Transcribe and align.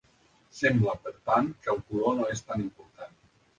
Sembla, 0.59 0.95
per 1.03 1.13
tant, 1.29 1.51
que 1.67 1.71
el 1.75 1.83
color 1.93 2.19
no 2.23 2.33
és 2.39 2.45
tan 2.51 2.67
important. 2.67 3.17